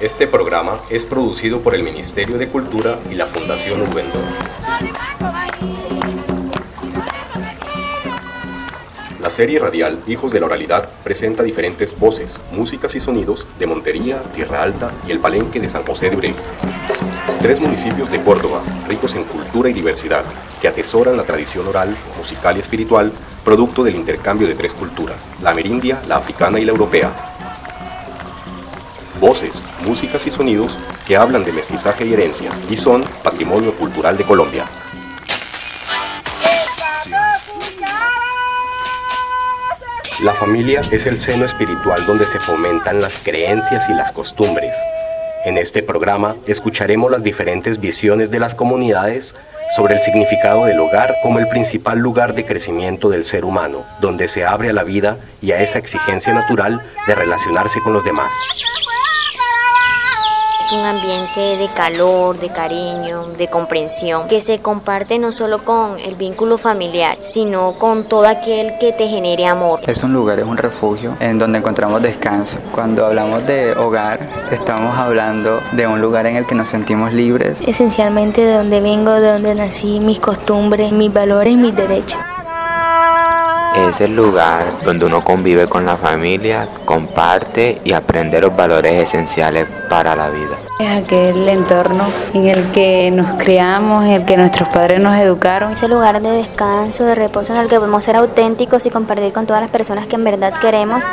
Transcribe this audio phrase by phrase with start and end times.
[0.00, 4.24] Este programa es producido por el Ministerio de Cultura y la Fundación Ubendor.
[9.20, 14.22] La serie radial Hijos de la Oralidad presenta diferentes voces, músicas y sonidos de Montería,
[14.34, 16.34] Tierra Alta y el Palenque de San José de Urey.
[17.42, 20.24] Tres municipios de Córdoba, ricos en cultura y diversidad,
[20.62, 23.12] que atesoran la tradición oral, musical y espiritual,
[23.44, 27.10] producto del intercambio de tres culturas, la amerindia, la africana y la europea.
[29.20, 34.24] Voces, músicas y sonidos que hablan de mestizaje y herencia y son patrimonio cultural de
[34.24, 34.64] Colombia.
[40.24, 44.74] La familia es el seno espiritual donde se fomentan las creencias y las costumbres.
[45.44, 49.34] En este programa escucharemos las diferentes visiones de las comunidades
[49.76, 54.28] sobre el significado del hogar como el principal lugar de crecimiento del ser humano, donde
[54.28, 58.32] se abre a la vida y a esa exigencia natural de relacionarse con los demás
[60.72, 66.14] un ambiente de calor, de cariño, de comprensión, que se comparte no solo con el
[66.14, 69.80] vínculo familiar, sino con todo aquel que te genere amor.
[69.86, 72.58] Es un lugar, es un refugio en donde encontramos descanso.
[72.72, 77.60] Cuando hablamos de hogar, estamos hablando de un lugar en el que nos sentimos libres.
[77.66, 82.20] Esencialmente de donde vengo, de donde nací, mis costumbres, mis valores, mis derechos.
[83.76, 89.66] Es el lugar donde uno convive con la familia, comparte y aprende los valores esenciales
[89.88, 90.56] para la vida.
[90.80, 92.04] Es aquel entorno
[92.34, 95.72] en el que nos criamos, en el que nuestros padres nos educaron.
[95.72, 99.32] Es el lugar de descanso, de reposo en el que podemos ser auténticos y compartir
[99.32, 101.04] con todas las personas que en verdad queremos.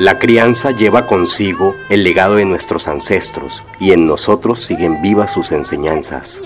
[0.00, 5.52] La crianza lleva consigo el legado de nuestros ancestros y en nosotros siguen vivas sus
[5.52, 6.40] enseñanzas.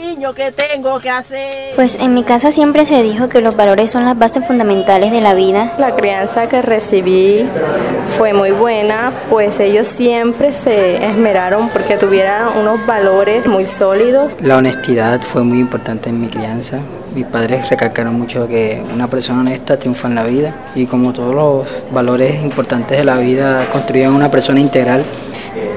[1.77, 5.20] Pues en mi casa siempre se dijo que los valores son las bases fundamentales de
[5.20, 5.72] la vida.
[5.78, 7.46] La crianza que recibí
[8.18, 14.33] fue muy buena, pues ellos siempre se esmeraron porque tuvieran unos valores muy sólidos.
[14.40, 16.80] La honestidad fue muy importante en mi crianza
[17.14, 21.35] mis padres recalcaron mucho que una persona honesta triunfa en la vida y como todos
[21.35, 25.05] los valores importantes de la vida construyen una persona integral.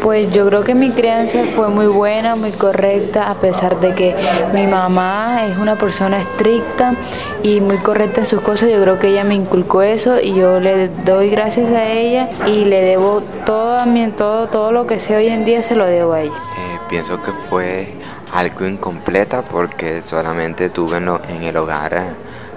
[0.02, 4.16] Pues yo creo que mi crianza fue muy buena, muy correcta, a pesar de que
[4.54, 6.96] mi mamá es una persona estricta
[7.44, 8.70] y muy correcta en sus cosas.
[8.70, 12.66] Yo creo que ella me inculcó eso y yo le doy gracias a ella y
[12.66, 13.78] le debo todo,
[14.16, 16.34] todo, todo lo que sé hoy en día se lo debo a ella.
[16.34, 17.97] Eh, pienso que fue
[18.38, 22.16] algo incompleta porque solamente tuve en, el hogar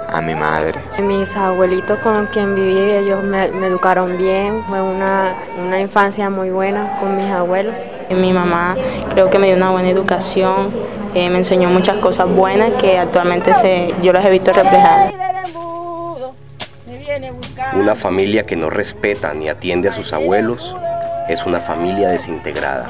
[0.08, 0.78] a, mi madre.
[1.00, 6.98] Mis abuelitos con quien viví, ellos me, educaron bien, fue una, una, infancia muy buena
[7.00, 7.74] con mis abuelos.
[8.10, 8.76] mi mamá
[9.14, 10.70] creo que me dio una buena educación,
[11.14, 15.14] eh, me enseñó muchas cosas buenas que actualmente se, yo las he visto reflejadas.
[17.72, 20.76] Una familia que no respeta ni atiende a sus abuelos
[21.28, 22.88] es una familia desintegrada.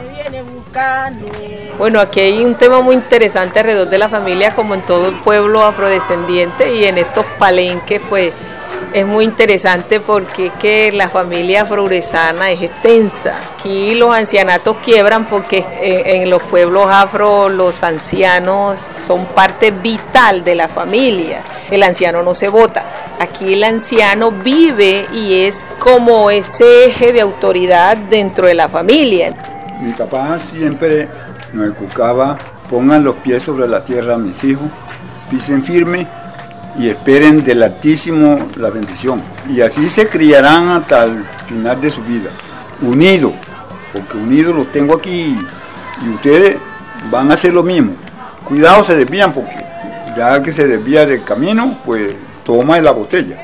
[1.78, 5.14] Bueno, aquí hay un tema muy interesante alrededor de la familia, como en todo el
[5.20, 8.32] pueblo afrodescendiente y en estos palenques, pues
[8.92, 13.38] es muy interesante porque es que la familia afroresana es extensa.
[13.54, 20.54] Aquí los ancianatos quiebran porque en los pueblos afro los ancianos son parte vital de
[20.54, 21.42] la familia.
[21.70, 22.84] El anciano no se vota.
[23.18, 29.34] Aquí el anciano vive y es como ese eje de autoridad dentro de la familia.
[29.80, 31.08] Mi papá siempre
[31.54, 32.36] nos educaba,
[32.68, 34.66] pongan los pies sobre la tierra mis hijos,
[35.30, 36.06] pisen firme
[36.78, 39.22] y esperen del Altísimo la bendición.
[39.48, 42.30] Y así se criarán hasta el final de su vida,
[42.82, 43.32] unidos,
[43.92, 45.38] porque unidos los tengo aquí
[46.04, 46.58] y ustedes
[47.10, 47.94] van a hacer lo mismo.
[48.44, 49.64] Cuidado, se desvían porque
[50.14, 52.14] ya que se desvía del camino, pues
[52.44, 53.42] toma la botella.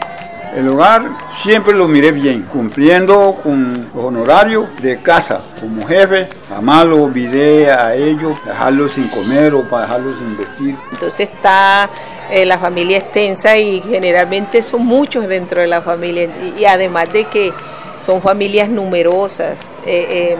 [0.56, 6.28] El hogar siempre lo miré bien, cumpliendo con los honorarios de casa como jefe.
[6.48, 10.78] Jamás lo olvidé a ellos, dejarlos sin comer o para dejarlos sin vestir.
[10.92, 11.90] Entonces está
[12.30, 17.24] eh, la familia extensa y generalmente son muchos dentro de la familia y, además de
[17.24, 17.52] que
[18.00, 19.58] son familias numerosas.
[19.84, 20.38] Eh,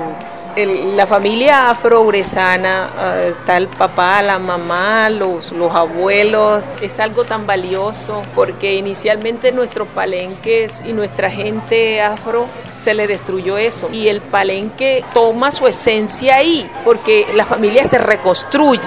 [0.65, 7.47] la familia afro-uresana, uh, está el papá, la mamá, los, los abuelos, es algo tan
[7.47, 13.91] valioso porque inicialmente nuestros palenques y nuestra gente afro se le destruyó eso.
[13.93, 18.81] Y el palenque toma su esencia ahí porque la familia se reconstruye.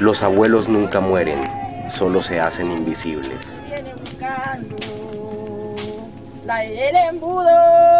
[0.00, 1.40] Los abuelos nunca mueren,
[1.90, 3.62] solo se hacen invisibles.
[6.48, 7.97] El embudo me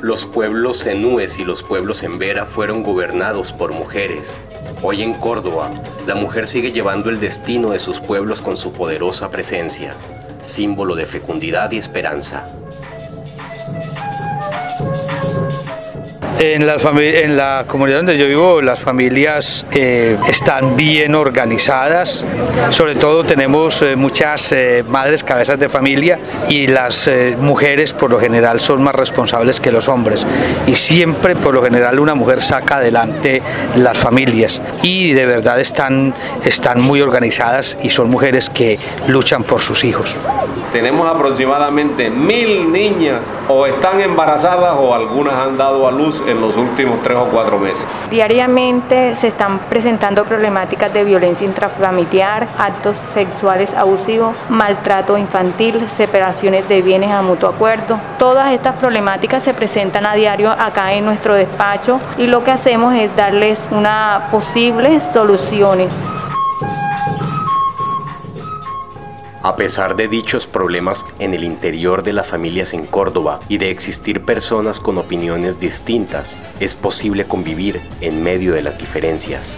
[0.00, 4.40] Los pueblos zenúes y los pueblos en Vera fueron gobernados por mujeres.
[4.82, 5.70] Hoy en Córdoba,
[6.08, 9.94] la mujer sigue llevando el destino de sus pueblos con su poderosa presencia,
[10.42, 12.44] símbolo de fecundidad y esperanza.
[16.44, 22.24] En la, en la comunidad donde yo vivo, las familias eh, están bien organizadas.
[22.70, 26.18] Sobre todo tenemos eh, muchas eh, madres cabezas de familia
[26.48, 27.08] y las
[27.38, 30.26] mujeres por lo general son más responsables que los hombres.
[30.66, 33.40] Y siempre por lo general una mujer saca adelante
[33.76, 34.60] las familias.
[34.82, 36.12] Y de verdad están,
[36.44, 40.16] están muy organizadas y son mujeres que luchan por sus hijos.
[40.72, 46.56] Tenemos aproximadamente mil niñas o están embarazadas o algunas han dado a luz en los
[46.56, 47.84] últimos tres o cuatro meses.
[48.10, 56.82] Diariamente se están presentando problemáticas de violencia intrafamiliar, actos sexuales abusivos, maltrato infantil, separaciones de
[56.82, 57.98] bienes a mutuo acuerdo.
[58.18, 62.94] Todas estas problemáticas se presentan a diario acá en nuestro despacho y lo que hacemos
[62.94, 66.21] es darles una posibles soluciones.
[69.44, 73.70] A pesar de dichos problemas en el interior de las familias en Córdoba y de
[73.70, 79.56] existir personas con opiniones distintas, es posible convivir en medio de las diferencias.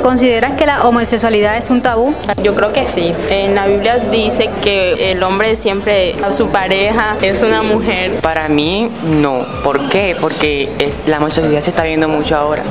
[0.00, 2.14] ¿Consideras que la homosexualidad es un tabú?
[2.40, 3.12] Yo creo que sí.
[3.30, 8.20] En la Biblia dice que el hombre siempre a su pareja es una mujer.
[8.20, 9.44] Para mí no.
[9.62, 10.16] ¿Por qué?
[10.20, 12.62] Porque la homosexualidad se está viendo mucho ahora.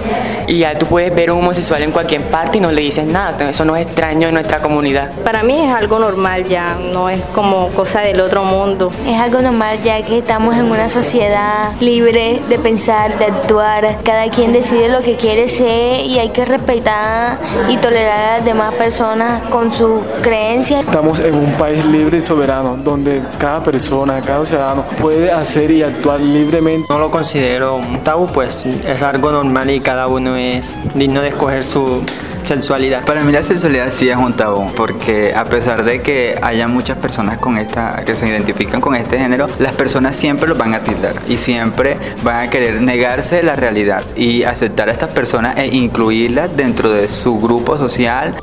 [0.47, 3.49] Y ya tú puedes ver un homosexual en cualquier parte y no le dices nada.
[3.49, 5.11] Eso no es extraño en nuestra comunidad.
[5.23, 8.91] Para mí es algo normal ya, no es como cosa del otro mundo.
[9.05, 13.97] Es algo normal ya que estamos en una sociedad libre de pensar, de actuar.
[14.03, 18.45] Cada quien decide lo que quiere ser y hay que respetar y tolerar a las
[18.45, 20.85] demás personas con sus creencias.
[20.85, 25.83] Estamos en un país libre y soberano, donde cada persona, cada ciudadano puede hacer y
[25.83, 26.76] actuar libremente.
[26.89, 31.29] No lo considero un tabú, pues es algo normal y cada uno es digno de
[31.29, 32.03] escoger su
[32.43, 33.03] sexualidad.
[33.03, 36.97] Para mí la sexualidad sí es un tabú, porque a pesar de que haya muchas
[36.97, 40.79] personas con esta, que se identifican con este género, las personas siempre lo van a
[40.79, 45.67] tildar y siempre van a querer negarse la realidad y aceptar a estas personas e
[45.67, 48.35] incluirlas dentro de su grupo social.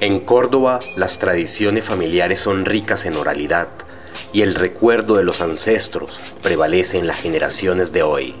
[0.00, 3.68] En Córdoba, las tradiciones familiares son ricas en oralidad
[4.32, 8.34] y el recuerdo de los ancestros prevalece en las generaciones de hoy.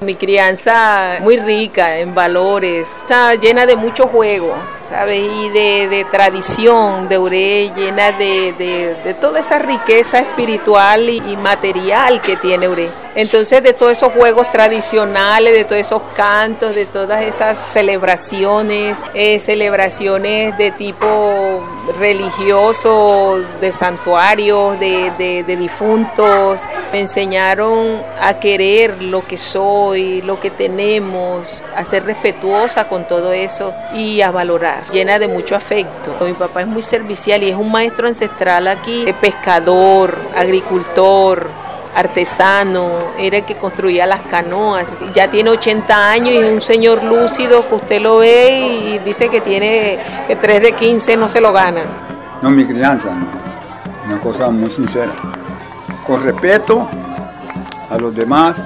[0.00, 4.54] Mi crianza muy rica en valores, está llena de mucho juego,
[4.88, 5.20] ¿sabes?
[5.20, 12.68] Y de, tradición de Ure, llena de, toda esa riqueza espiritual y, material que tiene
[12.68, 12.90] Ure.
[13.16, 19.40] Entonces, de todos esos juegos tradicionales, de todos esos cantos, de todas esas celebraciones, eh,
[19.40, 21.64] celebraciones de tipo
[21.98, 26.62] religioso, de santuarios, de, de difuntos,
[26.92, 33.32] me enseñaron a querer lo que soy, lo que tenemos, a ser respetuosa con todo
[33.32, 36.14] eso y a valorar llena de mucho afecto.
[36.24, 41.48] Mi papá es muy servicial y es un maestro ancestral aquí, pescador, agricultor,
[41.94, 42.88] artesano,
[43.18, 44.94] era el que construía las canoas.
[45.12, 49.28] Ya tiene 80 años y es un señor lúcido que usted lo ve y dice
[49.28, 51.82] que tiene que 3 de 15 no se lo gana.
[52.42, 53.10] No, mi crianza,
[54.06, 55.12] una cosa muy sincera.
[56.06, 56.88] Con respeto
[57.90, 58.62] a los demás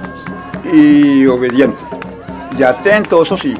[0.72, 1.78] y obediente.
[2.58, 3.54] Y atento, eso sí,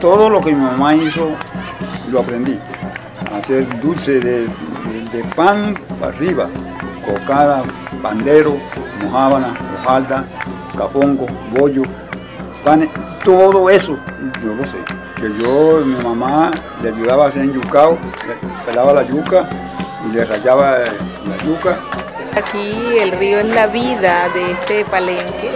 [0.00, 1.30] todo lo que mi mamá hizo
[2.10, 2.58] lo aprendí.
[3.32, 4.48] hacer dulce de,
[5.34, 6.48] pan para arriba,
[7.06, 7.62] cocada,
[8.04, 8.54] pandero,
[9.02, 10.24] mojábana, hojalda,
[10.76, 11.26] capongo,
[11.58, 11.84] bollo,
[12.62, 12.90] panes,
[13.24, 13.96] todo eso,
[14.42, 14.76] yo lo sé.
[15.16, 16.50] Que yo, mi mamá
[16.82, 17.96] le ayudaba a hacer yucao,
[18.66, 19.48] pelaba la yuca
[20.06, 21.78] y le rayaba la yuca.
[22.36, 25.50] Aquí el río es la vida de este palenque,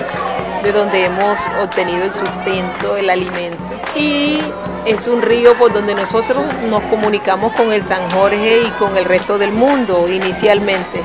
[0.64, 3.58] de donde hemos obtenido el sustento, el alimento.
[3.94, 4.40] Y
[4.86, 9.04] es un río por donde nosotros nos comunicamos con el San Jorge y con el
[9.04, 11.02] resto del mundo inicialmente.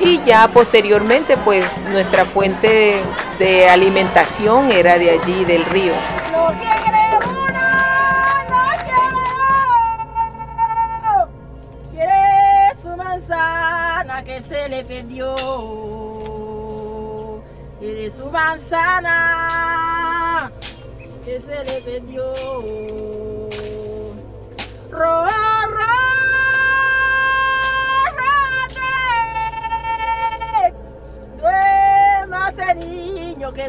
[0.00, 3.00] Y ya posteriormente pues nuestra fuente
[3.38, 5.92] de alimentación era de allí, del río.
[14.24, 15.34] que se le perdió.
[17.78, 19.12] Quiere su manzana
[21.24, 22.32] que se le perdió.
[24.90, 25.35] Roja,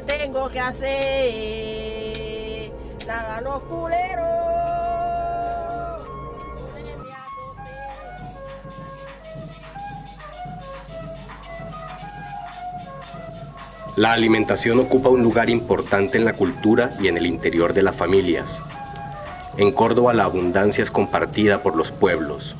[0.02, 0.98] tengo que hacer.
[3.06, 4.48] Laga los culeros.
[13.96, 17.96] La alimentación ocupa un lugar importante en la cultura y en el interior de las
[17.96, 18.62] familias.
[19.58, 22.56] En Córdoba la abundancia es compartida por los pueblos.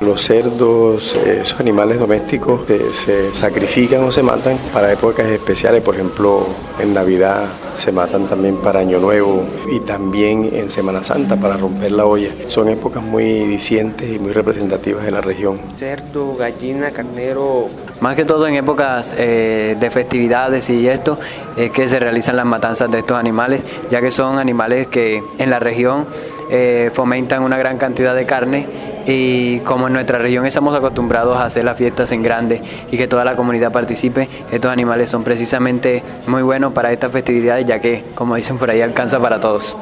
[0.00, 5.82] Los cerdos, eh, esos animales domésticos que se sacrifican o se matan para épocas especiales,
[5.82, 6.46] por ejemplo
[6.80, 7.44] en Navidad
[7.76, 12.30] se matan también para Año Nuevo y también en Semana Santa para romper la olla.
[12.48, 15.60] Son épocas muy dicientes y muy representativas de la región.
[15.76, 17.66] Cerdo, gallina, carnero.
[18.00, 21.18] Más que todo en épocas eh, de festividades y esto
[21.56, 25.50] es que se realizan las matanzas de estos animales, ya que son animales que en
[25.50, 26.06] la región
[26.50, 28.66] eh, fomentan una gran cantidad de carne
[29.06, 32.60] y como en nuestra región estamos acostumbrados a hacer las fiestas en grande
[32.90, 37.66] y que toda la comunidad participe, estos animales son precisamente muy buenos para estas festividades
[37.66, 39.76] ya que, como dicen por ahí, alcanza para todos.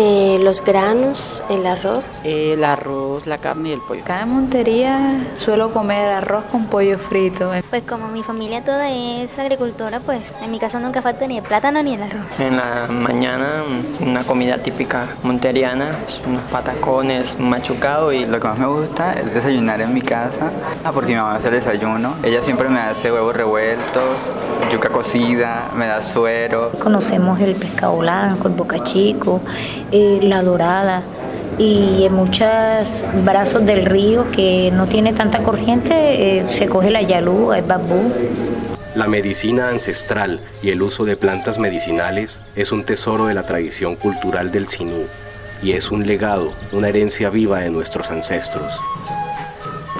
[0.00, 2.20] Eh, los granos, el arroz.
[2.22, 4.00] El arroz, la carne y el pollo.
[4.00, 7.50] Acá en Montería suelo comer arroz con pollo frito.
[7.68, 11.42] Pues como mi familia toda es agricultora, pues en mi casa nunca falta ni el
[11.42, 12.38] plátano ni el arroz.
[12.38, 13.64] En la mañana
[14.00, 15.96] una comida típica monteriana,
[16.28, 20.52] unos patacones, un machucado y lo que más me gusta es desayunar en mi casa,
[20.84, 22.14] ah, porque mi mamá hace el desayuno.
[22.22, 24.30] Ella siempre me hace huevos revueltos,
[24.70, 26.70] yuca cocida, me da suero.
[26.80, 29.40] Conocemos el pescado blanco, el boca chico,
[29.92, 31.02] eh, la dorada
[31.58, 32.48] y en muchos
[33.24, 38.12] brazos del río que no tiene tanta corriente eh, se coge la yalú, el babú.
[38.94, 43.96] La medicina ancestral y el uso de plantas medicinales es un tesoro de la tradición
[43.96, 45.06] cultural del Sinú
[45.62, 48.72] y es un legado, una herencia viva de nuestros ancestros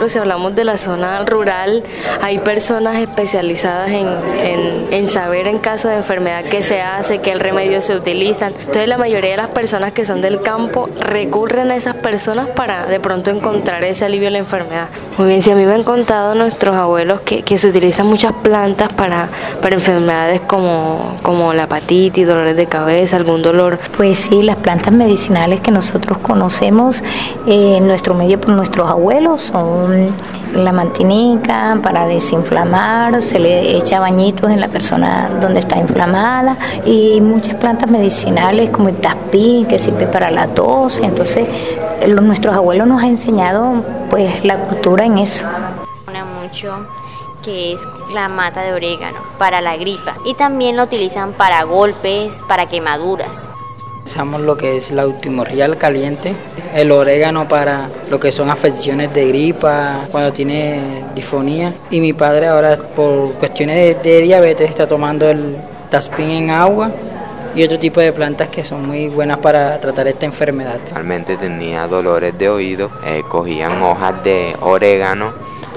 [0.06, 1.82] si hablamos de la zona rural,
[2.22, 7.96] hay personas especializadas en, saber en caso de enfermedad qué se hace, qué remedios se
[7.96, 8.52] utilizan.
[8.60, 12.86] Entonces la mayoría de las personas que son del campo recurren a esas personas para
[12.86, 14.88] de pronto encontrar ese alivio a la enfermedad.
[15.16, 18.92] Muy bien, si a mí me han contado nuestros abuelos que, se utilizan muchas plantas
[18.92, 19.28] para,
[19.60, 23.80] para enfermedades como, como la hepatitis, dolores de cabeza, algún dolor.
[23.96, 27.02] Pues sí, las plantas medicinales que nosotros conocemos
[27.46, 29.87] en nuestro medio por nuestros abuelos son
[30.54, 37.20] la mantinica para desinflamar, se le echa bañitos en la persona donde está inflamada y
[37.20, 41.00] muchas plantas medicinales como el taspín que sirve para la tos.
[41.00, 41.48] Entonces,
[42.06, 45.44] nuestros abuelos nos han enseñado pues la cultura en eso.
[46.42, 46.86] mucho
[47.44, 47.80] que es
[48.12, 53.48] la mata de orégano para la gripa y también lo utilizan para golpes, para quemaduras.
[54.08, 56.34] Usamos lo que es la ultimorrial caliente,
[56.74, 61.74] el orégano para lo que son afecciones de gripa, cuando tiene disfonía.
[61.90, 65.58] Y mi padre ahora por cuestiones de, diabetes está tomando el
[65.90, 66.90] taspín en agua
[67.54, 70.78] y otro tipo de plantas que son muy buenas para tratar esta enfermedad.
[70.94, 75.34] Realmente tenía dolores de oído, eh, cogían hojas de orégano,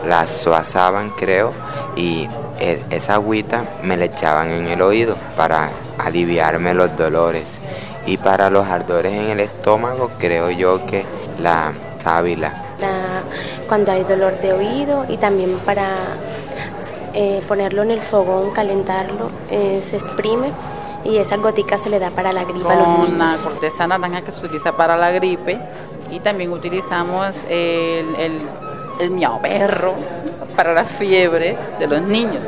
[0.08, 1.52] las suazaban creo
[1.98, 2.30] y
[2.62, 7.61] e, esa agüita me la echaban en el oído para aliviarme los dolores.
[8.05, 11.05] Y para los ardores en el estómago, creo yo que
[11.41, 11.72] la
[12.03, 12.53] sábila.
[13.67, 15.88] cuando hay dolor de oído y también para
[17.13, 20.51] eh, ponerlo en el fogón, calentarlo, eh, se exprime
[21.03, 22.63] y esa gotica se le da para la gripe.
[22.63, 25.58] Con la corteza naranja que se utiliza para la gripe
[26.10, 28.41] y también utilizamos el, el,
[29.00, 29.93] el miau perro
[30.55, 32.43] para la fiebre de los niños.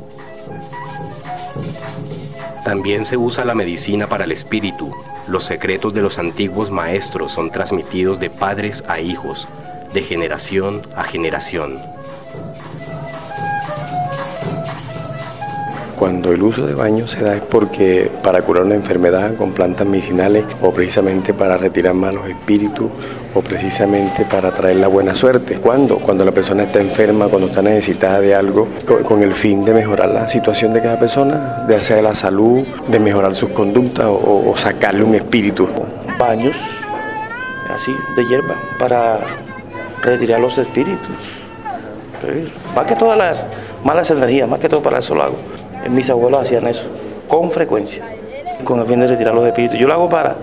[2.64, 4.94] También se usa la medicina para el espíritu.
[5.28, 9.48] Los secretos de los antiguos maestros son transmitidos de padres a hijos,
[9.94, 11.93] de generación a generación.
[16.04, 19.88] Cuando el uso de baño se da es porque para curar una enfermedad con plantas
[19.88, 22.92] medicinales o precisamente para retirar malos espíritus
[23.34, 25.60] o precisamente para traer la buena suerte.
[25.60, 26.00] ¿Cuándo?
[26.00, 28.68] Cuando la persona está enferma, cuando está necesitada de algo,
[29.08, 33.00] con, el fin de mejorar la situación de cada persona, de hacer la salud, de
[33.00, 35.70] mejorar sus conductas o, sacarle un espíritu.
[36.20, 36.58] Baños,
[37.74, 39.20] así, de hierba, para
[40.02, 41.16] retirar los espíritus.
[42.76, 43.48] Más que todas las
[43.86, 45.38] malas energías, más que todo para eso lo hago.
[45.90, 46.86] Mis abuelos hacían eso,
[47.28, 48.04] con frecuencia,
[48.64, 49.78] con el fin de retirar los espíritus.
[49.78, 50.36] Yo lo hago para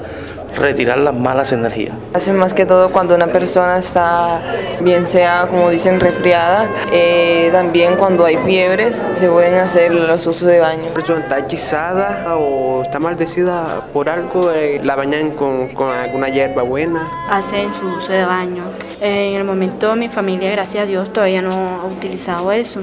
[0.56, 1.94] retirar las malas energías.
[2.14, 4.40] Hacen más que todo cuando una persona está,
[4.80, 10.48] bien sea como dicen, resfriada, eh, también cuando hay fiebres se pueden hacer los usos
[10.48, 10.84] de baño.
[10.86, 16.28] La persona está hechizada o está maldecida por algo, eh, la bañan con, con, alguna
[16.28, 17.08] hierba buena.
[17.28, 18.64] Hacen su uso de baño.
[19.00, 22.80] En el momento mi familia, gracias a Dios, todavía no ha utilizado eso.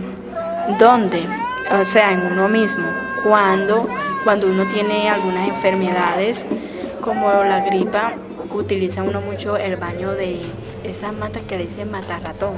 [0.80, 1.24] ¿Dónde?
[1.72, 2.86] O sea, en uno mismo.
[3.24, 3.88] Cuando,
[4.24, 6.46] cuando uno tiene algunas enfermedades,
[7.02, 8.14] como la gripa,
[8.52, 10.42] utiliza uno mucho el baño de
[10.84, 12.56] esas matas que le dicen matarratón.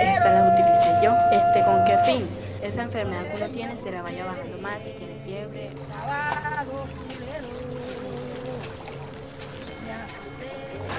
[0.00, 1.12] Esta la utilicé yo.
[1.30, 2.42] Este, ¿Con qué fin?
[2.62, 5.70] esa enfermedad que uno tiene se la vaya bajando más, si tiene fiebre.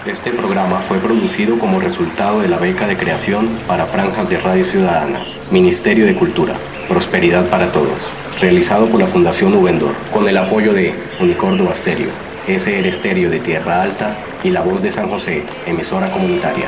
[0.05, 4.65] Este programa fue producido como resultado de la beca de creación para franjas de radio
[4.65, 10.73] ciudadanas, Ministerio de Cultura, Prosperidad para Todos, realizado por la Fundación Ubendor, con el apoyo
[10.73, 12.09] de Unicordo Asterio,
[12.47, 16.67] SR Estéreo de Tierra Alta y La Voz de San José, emisora comunitaria.